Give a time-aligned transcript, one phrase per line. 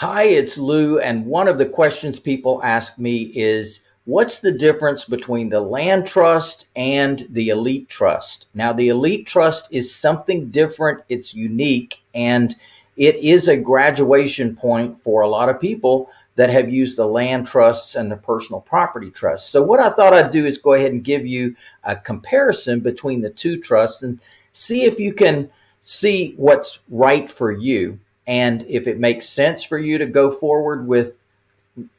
[0.00, 5.04] Hi, it's Lou, and one of the questions people ask me is what's the difference
[5.04, 8.46] between the land trust and the elite trust?
[8.54, 12.54] Now, the elite trust is something different, it's unique, and
[12.96, 17.48] it is a graduation point for a lot of people that have used the land
[17.48, 19.50] trusts and the personal property trusts.
[19.50, 23.20] So, what I thought I'd do is go ahead and give you a comparison between
[23.20, 24.20] the two trusts and
[24.52, 25.50] see if you can
[25.82, 27.98] see what's right for you.
[28.28, 31.26] And if it makes sense for you to go forward with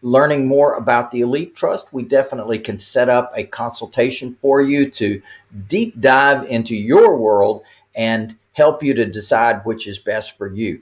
[0.03, 4.91] learning more about the Elite Trust, we definitely can set up a consultation for you
[4.91, 5.21] to
[5.67, 7.63] deep dive into your world
[7.95, 10.81] and help you to decide which is best for you.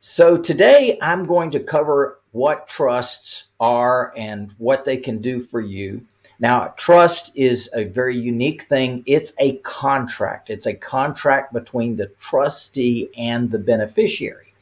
[0.00, 5.60] So, today I'm going to cover what trusts are and what they can do for
[5.60, 6.04] you.
[6.40, 9.02] Now, trust is a very unique thing.
[9.06, 10.50] It's a contract.
[10.50, 14.52] It's a contract between the trustee and the beneficiary.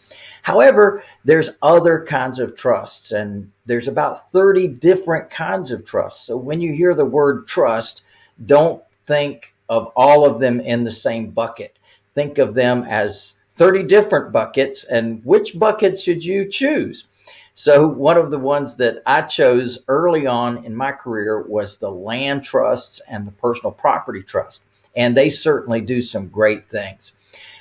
[0.43, 6.27] However, there's other kinds of trusts and there's about 30 different kinds of trusts.
[6.27, 8.03] So when you hear the word trust,
[8.45, 11.79] don't think of all of them in the same bucket.
[12.09, 17.07] Think of them as 30 different buckets and which bucket should you choose?
[17.55, 21.91] So, one of the ones that I chose early on in my career was the
[21.91, 24.65] land trusts and the personal property trust.
[24.97, 27.13] And they certainly do some great things.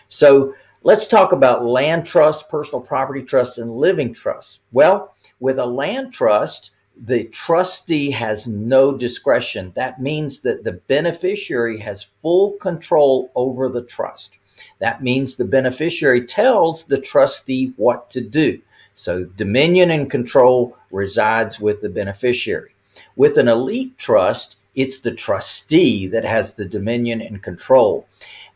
[0.08, 4.62] So, let's talk about land trust, personal property trust, and living trust.
[4.72, 9.74] Well, with a land trust, the trustee has no discretion.
[9.76, 14.38] That means that the beneficiary has full control over the trust.
[14.80, 18.62] That means the beneficiary tells the trustee what to do.
[19.02, 22.76] So dominion and control resides with the beneficiary.
[23.16, 28.06] With an elite trust, it's the trustee that has the dominion and control.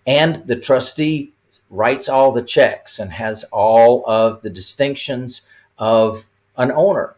[0.06, 1.34] And the trustee
[1.72, 5.42] writes all the checks and has all of the distinctions
[5.80, 6.28] of
[6.58, 7.16] an owner.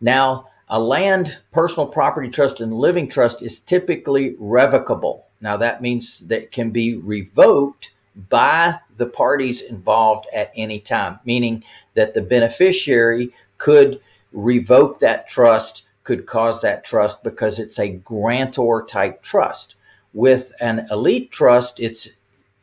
[0.00, 5.26] Now, a land, personal property trust, and living trust is typically revocable.
[5.42, 7.90] Now, that means that it can be revoked
[8.28, 11.64] by the parties involved at any time, meaning
[11.94, 14.00] that the beneficiary could
[14.32, 19.74] revoke that trust, could cause that trust because it's a grantor type trust.
[20.12, 22.08] With an elite trust, it's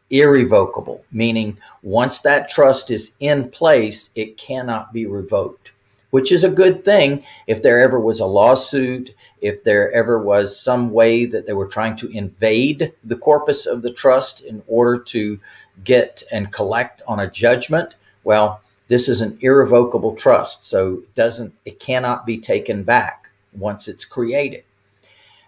[0.10, 5.72] irrevocable, meaning once that trust is in place, it cannot be revoked
[6.12, 10.58] which is a good thing if there ever was a lawsuit, if there ever was
[10.58, 15.00] some way that they were trying to invade the corpus of the trust in order
[15.00, 15.40] to
[15.84, 17.96] get and collect on a judgment.
[18.24, 23.88] Well, this is an irrevocable trust, so it doesn't it cannot be taken back once
[23.88, 24.64] it's created.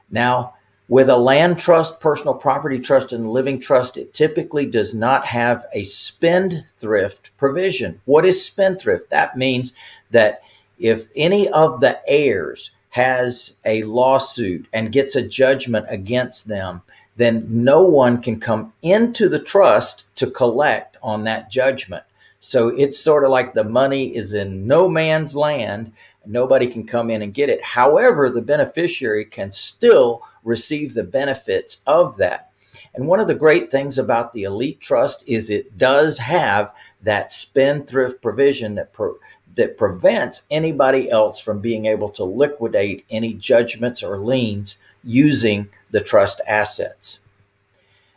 [0.10, 0.56] Now,
[0.90, 5.66] with a land trust, personal property trust, and living trust, it typically does not have
[5.74, 8.02] a spendthrift provision.
[8.06, 9.10] What is spendthrift?
[9.10, 9.74] That means
[10.12, 10.42] that
[10.84, 16.82] if any of the heirs has a lawsuit and gets a judgment against them,
[17.16, 22.04] then no one can come into the trust to collect on that judgment.
[22.42, 25.94] So it's sort of like the money is in no man's land.
[26.26, 27.64] Nobody can come in and get it.
[27.64, 32.52] However, the beneficiary can still receive the benefits of that.
[32.96, 37.32] And one of the great things about the elite trust is it does have that
[37.32, 39.18] spendthrift provision that pro-
[39.56, 46.02] that prevents anybody else from being able to liquidate any judgments or liens using the
[46.02, 47.20] trust assets.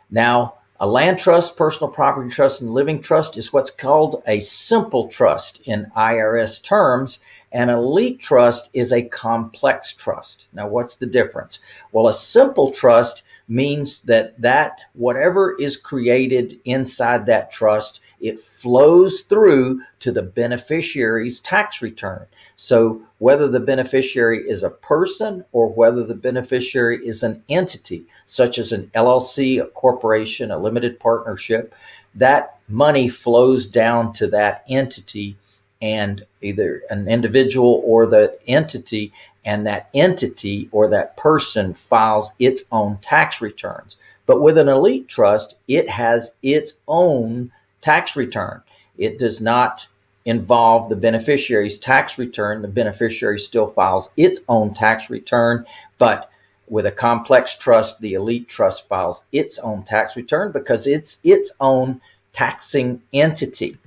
[0.09, 5.07] Now, a land trust, personal property trust, and living trust is what's called a simple
[5.07, 7.19] trust in IRS terms.
[7.51, 10.47] An elite trust is a complex trust.
[10.53, 11.59] Now, what's the difference?
[11.91, 19.21] Well, a simple trust means that that whatever is created inside that trust it flows
[19.21, 22.25] through to the beneficiary's tax return.
[22.55, 28.57] So whether the beneficiary is a person or whether the beneficiary is an entity, such
[28.57, 31.73] as an LLC, a corporation, a limited partnership,
[32.15, 35.37] that money flows down to that entity
[35.81, 39.13] and either an individual or the entity
[39.45, 43.97] and that entity or that person files its own tax returns.
[44.25, 47.51] But with an elite trust, it has its own
[47.81, 48.61] tax return.
[48.97, 49.87] It does not
[50.25, 52.61] involve the beneficiary's tax return.
[52.61, 55.65] The beneficiary still files its own tax return,
[55.97, 56.29] but
[56.67, 61.51] with a complex trust, the elite trust files its own tax return because it's its
[61.61, 62.01] own
[62.33, 63.77] taxing entity.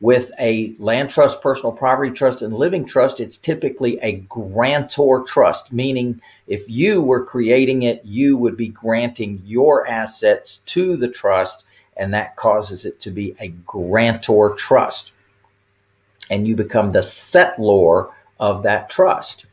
[0.00, 5.72] With a land trust, personal property trust, and living trust, it's typically a grantor trust,
[5.72, 11.64] meaning if you were creating it, you would be granting your assets to the trust,
[11.96, 15.12] and that causes it to be a grantor trust.
[16.30, 18.10] and you become the settlor
[18.40, 19.46] of that trust.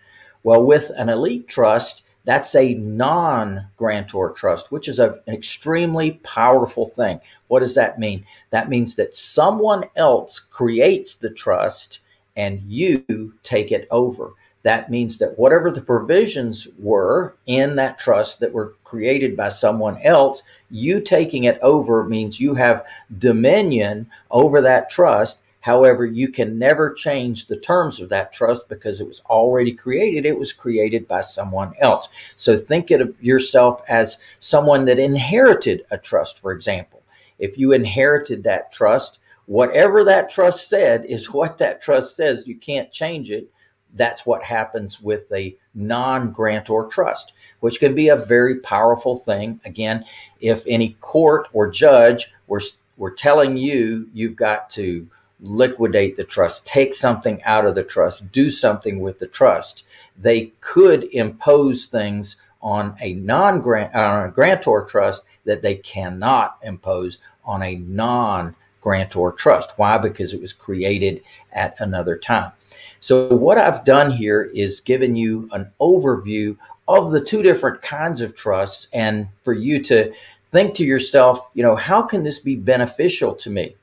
[0.43, 6.11] Well, with an elite trust, that's a non grantor trust, which is a, an extremely
[6.23, 7.19] powerful thing.
[7.47, 8.25] What does that mean?
[8.51, 11.99] That means that someone else creates the trust
[12.37, 14.31] and you take it over.
[14.63, 19.97] That means that whatever the provisions were in that trust that were created by someone
[20.01, 22.85] else, you taking it over means you have
[23.17, 29.01] dominion over that trust However, you can never change the terms of that trust because
[29.01, 30.25] it was already created.
[30.25, 32.07] It was created by someone else.
[32.35, 37.01] So think of yourself as someone that inherited a trust, for example.
[37.39, 42.47] If you inherited that trust, whatever that trust said is what that trust says.
[42.47, 43.51] You can't change it.
[43.95, 49.59] That's what happens with a non grantor trust, which can be a very powerful thing.
[49.65, 50.05] Again,
[50.41, 52.61] if any court or judge were,
[52.97, 55.07] were telling you you've got to
[55.41, 59.85] liquidate the trust, take something out of the trust, do something with the trust.
[60.17, 67.75] They could impose things on a non grantor trust that they cannot impose on a
[67.75, 69.73] non grantor trust.
[69.77, 69.97] Why?
[69.97, 71.21] Because it was created
[71.53, 72.51] at another time.
[73.01, 76.57] So what I've done here is given you an overview
[76.87, 80.13] of the two different kinds of trusts and for you to
[80.51, 83.75] think to yourself, you know, how can this be beneficial to me?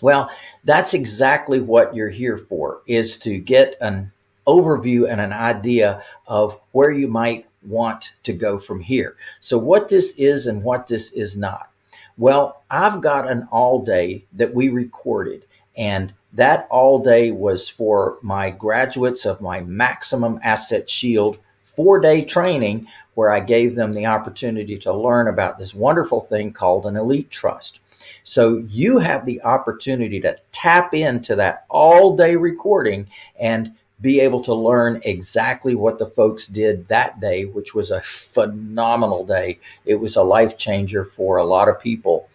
[0.00, 0.30] Well,
[0.64, 4.10] that's exactly what you're here for is to get an
[4.46, 9.16] overview and an idea of where you might want to go from here.
[9.40, 11.70] So what this is and what this is not.
[12.16, 15.44] Well, I've got an all day that we recorded
[15.76, 22.24] and that all day was for my graduates of my maximum asset shield four day
[22.24, 26.96] training where I gave them the opportunity to learn about this wonderful thing called an
[26.96, 27.80] elite trust.
[28.24, 34.42] So you have the opportunity to tap into that all day recording and be able
[34.42, 39.58] to learn exactly what the folks did that day, which was a phenomenal day.
[39.84, 42.28] It was a life changer for a lot of people.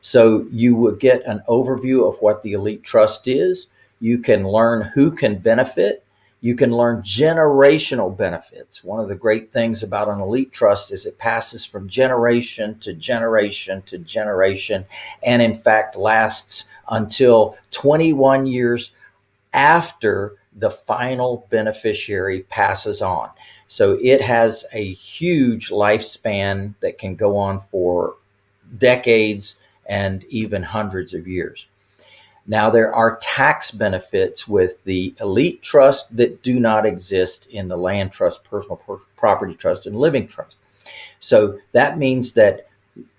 [0.00, 3.66] So you would get an overview of what the Elite Trust is.
[4.00, 6.04] You can learn who can benefit
[6.40, 8.82] you can learn generational benefits.
[8.82, 12.94] One of the great things about an elite trust is it passes from generation to
[12.94, 14.86] generation to generation,
[15.22, 18.92] and in fact lasts until 21 years
[19.52, 23.28] after the final beneficiary passes on.
[23.68, 28.16] So it has a huge lifespan that can go on for
[28.78, 31.66] decades and even hundreds of years.
[32.46, 37.76] Now, there are tax benefits with the elite trust that do not exist in the
[37.76, 38.80] land trust, personal
[39.16, 40.56] property trust, and living trust.
[41.20, 42.66] So that means that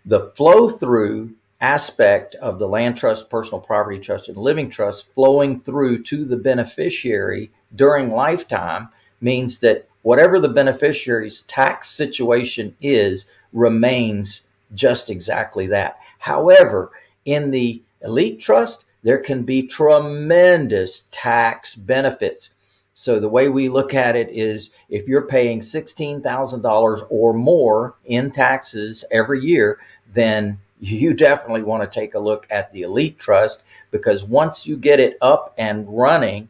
[0.05, 1.31] the flow through
[1.61, 6.37] aspect of the land trust, personal property trust, and living trust flowing through to the
[6.37, 8.89] beneficiary during lifetime
[9.21, 14.41] means that whatever the beneficiary's tax situation is remains
[14.73, 15.99] just exactly that.
[16.21, 16.91] However,
[17.25, 22.51] in the elite trust, there can be tremendous tax benefits.
[22.93, 28.29] So the way we look at it is if you're paying $16,000 or more in
[28.29, 29.79] taxes every year,
[30.13, 34.77] then you definitely want to take a look at the Elite Trust because once you
[34.77, 36.49] get it up and running,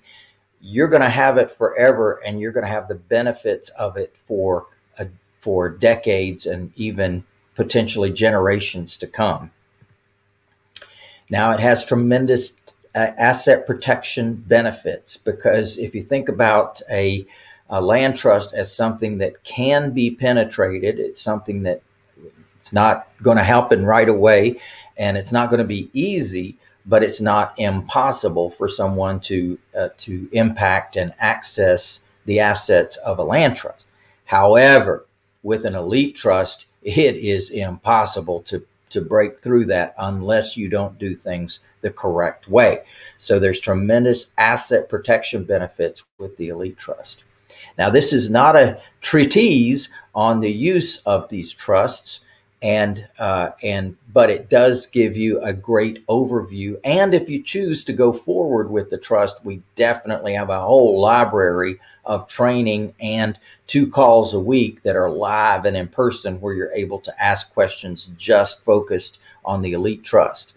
[0.59, 4.13] you're going to have it forever and you're going to have the benefits of it
[4.27, 4.65] for
[4.99, 5.07] a,
[5.39, 7.23] for decades and even
[7.55, 9.51] potentially generations to come.
[11.31, 12.53] Now, it has tremendous
[12.93, 17.25] uh, asset protection benefits because if you think about a,
[17.69, 21.81] a, land trust as something that can be penetrated, it's something that
[22.59, 24.59] it's not going to happen right away
[24.97, 29.87] and it's not going to be easy, but it's not impossible for someone to uh,
[29.99, 33.87] to impact and access the assets of a land trust.
[34.25, 35.05] However,
[35.43, 40.97] with an elite trust, it is impossible to to break through that unless you don't
[40.97, 42.83] do things the correct way.
[43.17, 47.23] So there's tremendous asset protection benefits with the Elite Trust.
[47.77, 52.19] Now, this is not a treatise on the use of these trusts,
[52.61, 56.79] and uh, and but it does give you a great overview.
[56.83, 60.99] And if you choose to go forward with the trust, we definitely have a whole
[60.99, 63.37] library of training and
[63.67, 67.53] two calls a week that are live and in person where you're able to ask
[67.53, 70.53] questions just focused on the elite trust.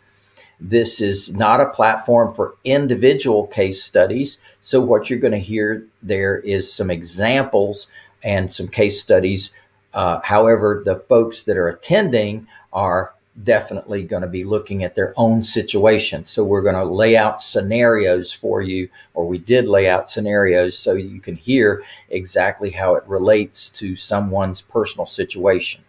[0.60, 4.38] This is not a platform for individual case studies.
[4.60, 7.86] So, what you're going to hear there is some examples
[8.22, 9.50] and some case studies.
[9.94, 15.12] Uh, however, the folks that are attending are definitely going to be looking at their
[15.16, 16.24] own situation.
[16.24, 20.78] So we're going to lay out scenarios for you, or we did lay out scenarios
[20.78, 25.82] so you can hear exactly how it relates to someone's personal situation.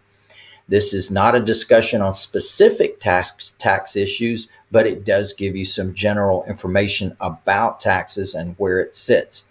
[0.68, 5.66] This is not a discussion on specific tax tax issues, but it does give you
[5.66, 9.44] some general information about taxes and where it sits.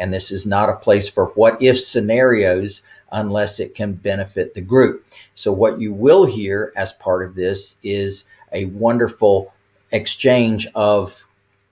[0.00, 4.60] And this is not a place for what if scenarios unless it can benefit the
[4.60, 5.04] group.
[5.34, 9.52] So what you will hear as part of this is a wonderful
[9.92, 11.26] exchange of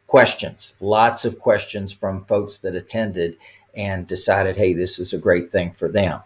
[0.07, 3.37] questions, lots of questions from folks that attended
[3.75, 6.21] and decided, hey, this is a great thing for them.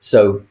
[0.00, 0.42] So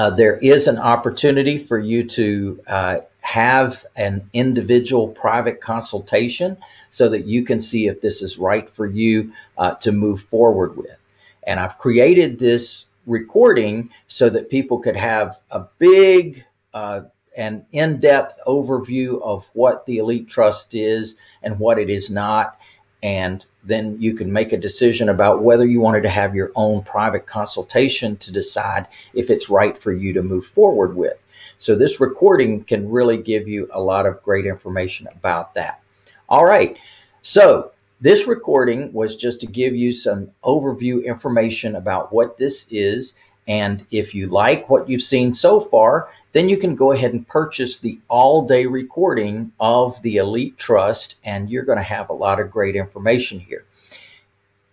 [0.00, 6.56] uh, there is an opportunity for you to uh, have an individual private consultation
[6.88, 10.74] so that you can see if this is right for you uh, to move forward
[10.74, 10.98] with.
[11.46, 17.02] And I've created this recording so that people could have a big uh,
[17.36, 22.58] and in-depth overview of what the elite trust is and what it is not
[23.02, 26.82] and then you can make a decision about whether you wanted to have your own
[26.82, 31.20] private consultation to decide if it's right for you to move forward with.
[31.58, 35.82] So this recording can really give you a lot of great information about that.
[36.28, 36.78] All right.
[37.22, 43.12] So this recording was just to give you some overview information about what this is.
[43.48, 47.26] And if you like what you've seen so far, then you can go ahead and
[47.26, 52.14] purchase the all day recording of the Elite Trust, and you're going to have a
[52.14, 53.64] lot of great information here.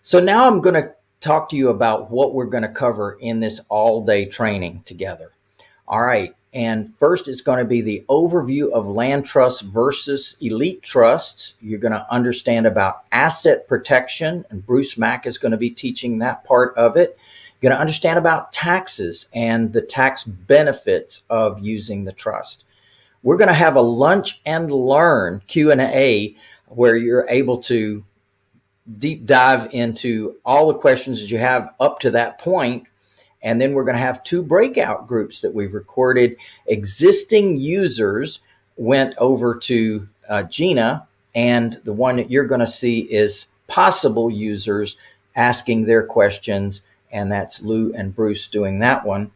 [0.04, 3.40] So now I'm going to talk to you about what we're going to cover in
[3.40, 5.32] this all day training together.
[5.88, 6.34] All right.
[6.54, 11.56] And first, it's going to be the overview of land trusts versus elite trusts.
[11.62, 16.20] You're going to understand about asset protection, and Bruce Mack is going to be teaching
[16.20, 17.18] that part of it.
[17.60, 22.66] You're going to understand about taxes and the tax benefits of using the trust.
[23.24, 26.36] We're going to have a lunch and learn Q&A
[26.68, 28.04] where you're able to
[29.00, 32.88] deep dive into all the questions that you have up to that point
[33.42, 36.38] and then we're going to have two breakout groups that we've recorded.
[36.66, 38.40] Existing users
[38.76, 44.30] went over to uh, Gina, and the one that you're going to see is possible
[44.30, 44.98] users
[45.36, 46.82] asking their questions.
[47.12, 49.32] And that's Lou and Bruce doing that one.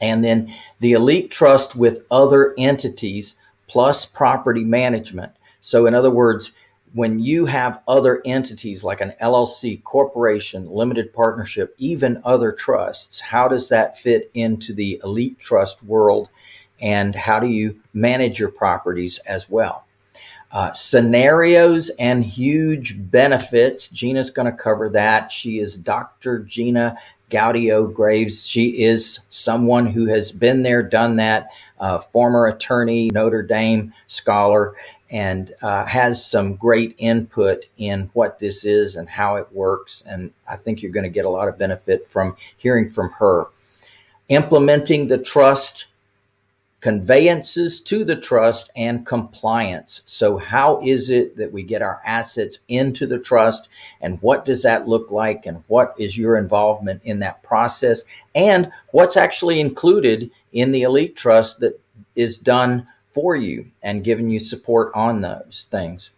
[0.00, 3.36] And then the elite trust with other entities
[3.68, 5.32] plus property management.
[5.60, 6.52] So, in other words,
[6.92, 13.48] when you have other entities like an LLC, corporation, limited partnership, even other trusts, how
[13.48, 16.28] does that fit into the elite trust world?
[16.80, 19.84] And how do you manage your properties as well?
[20.54, 23.88] Uh, scenarios and huge benefits.
[23.88, 25.32] Gina's going to cover that.
[25.32, 26.38] She is Dr.
[26.44, 26.96] Gina
[27.28, 28.46] Gaudio Graves.
[28.46, 31.48] She is someone who has been there, done that,
[31.80, 34.76] uh, former attorney, Notre Dame scholar,
[35.10, 40.04] and uh, has some great input in what this is and how it works.
[40.06, 43.46] And I think you're going to get a lot of benefit from hearing from her.
[44.28, 45.86] Implementing the trust,
[46.84, 50.02] conveyances to the trust, and compliance.
[50.04, 53.70] So, how is it that we get our assets into the trust,
[54.02, 58.70] and what does that look like, and what is your involvement in that process, and
[58.90, 61.80] what's actually included in the elite trust that
[62.16, 66.10] is done for you and giving you support on those things.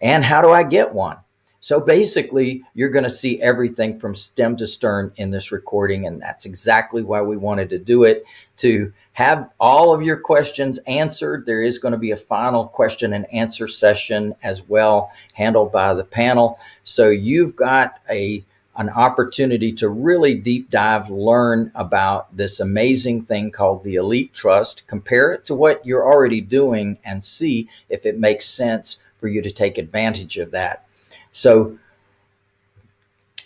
[0.00, 1.16] And how do I get one?
[1.62, 6.08] So basically, you're going to see everything from stem to stern in this recording.
[6.08, 8.24] And that's exactly why we wanted to do it
[8.56, 11.46] to have all of your questions answered.
[11.46, 15.94] There is going to be a final question and answer session as well, handled by
[15.94, 16.58] the panel.
[16.82, 23.52] So you've got a an opportunity to really deep dive, learn about this amazing thing
[23.52, 28.18] called the Elite Trust, compare it to what you're already doing, and see if it
[28.18, 30.86] makes sense for you to take advantage of that.
[31.32, 31.78] So,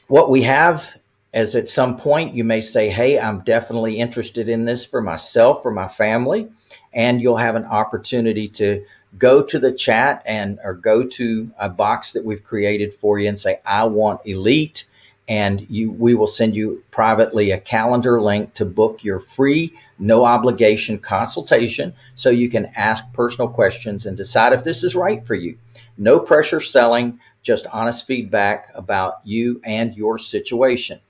[0.09, 0.97] what we have
[1.33, 5.63] is at some point you may say, Hey, I'm definitely interested in this for myself,
[5.63, 6.49] for my family.
[6.93, 8.85] And you'll have an opportunity to
[9.19, 13.29] go to the chat and or go to a box that we've created for you
[13.29, 14.85] and say, I want Elite
[15.29, 20.25] and you we will send you privately a calendar link to book your free no
[20.25, 25.35] obligation consultation so you can ask personal questions and decide if this is right for
[25.35, 25.59] you
[25.99, 31.01] no pressure selling just honest feedback about you and your situation.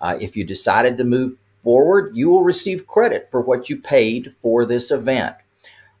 [0.00, 4.34] Uh, if you decided to move forward you will receive credit for what you paid
[4.42, 5.36] for this event.